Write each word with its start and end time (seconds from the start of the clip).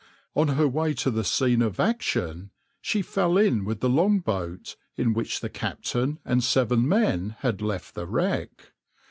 On 0.35 0.47
her 0.47 0.67
way 0.67 0.95
to 0.95 1.11
the 1.11 1.23
scene 1.23 1.61
of 1.61 1.79
action 1.79 2.49
she 2.81 3.03
fell 3.03 3.37
in 3.37 3.65
with 3.65 3.81
the 3.81 3.87
long 3.87 4.17
boat 4.17 4.75
in 4.95 5.13
which 5.13 5.41
the 5.41 5.47
captain 5.49 6.17
and 6.25 6.43
seven 6.43 6.87
men 6.89 7.35
had 7.41 7.61
left 7.61 7.93
the 7.93 8.07
wreck. 8.07 8.71